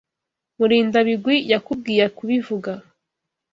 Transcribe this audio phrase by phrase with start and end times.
[0.57, 2.71] Murindabigwi yakubwiye kubivuga?